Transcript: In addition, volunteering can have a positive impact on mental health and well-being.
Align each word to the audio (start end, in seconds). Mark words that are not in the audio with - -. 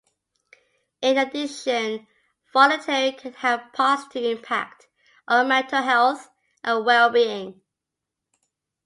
In 1.03 1.15
addition, 1.19 2.07
volunteering 2.51 3.17
can 3.17 3.33
have 3.33 3.59
a 3.61 3.69
positive 3.71 4.35
impact 4.39 4.87
on 5.27 5.47
mental 5.47 5.83
health 5.83 6.31
and 6.63 6.83
well-being. 6.83 7.61